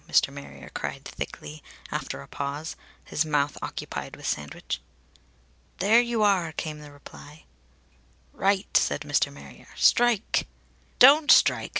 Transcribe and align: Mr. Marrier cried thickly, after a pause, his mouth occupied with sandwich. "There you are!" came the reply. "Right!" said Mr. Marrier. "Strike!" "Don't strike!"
Mr. 0.09 0.33
Marrier 0.33 0.71
cried 0.73 1.05
thickly, 1.05 1.61
after 1.91 2.23
a 2.23 2.27
pause, 2.27 2.75
his 3.05 3.23
mouth 3.23 3.55
occupied 3.61 4.15
with 4.15 4.25
sandwich. 4.25 4.81
"There 5.77 6.01
you 6.01 6.23
are!" 6.23 6.53
came 6.53 6.79
the 6.79 6.91
reply. 6.91 7.43
"Right!" 8.33 8.75
said 8.75 9.01
Mr. 9.01 9.31
Marrier. 9.31 9.67
"Strike!" 9.75 10.47
"Don't 10.97 11.29
strike!" 11.29 11.69